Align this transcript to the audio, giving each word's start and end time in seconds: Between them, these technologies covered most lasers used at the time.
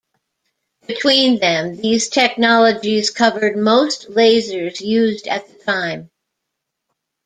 Between 0.87 1.37
them, 1.37 1.75
these 1.75 2.09
technologies 2.09 3.11
covered 3.11 3.55
most 3.55 4.09
lasers 4.09 4.81
used 4.81 5.27
at 5.27 5.47
the 5.47 5.63
time. 5.63 6.09